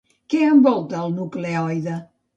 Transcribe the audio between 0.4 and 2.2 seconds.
envolta el nucleoide?